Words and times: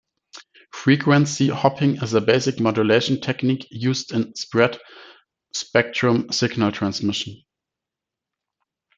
Frequency 0.71 1.49
hopping 1.49 1.97
is 1.97 2.15
a 2.15 2.21
basic 2.21 2.59
modulation 2.59 3.21
technique 3.21 3.67
used 3.69 4.11
in 4.11 4.33
spread 4.33 4.79
spectrum 5.53 6.31
signal 6.31 6.71
transmission. 6.71 7.43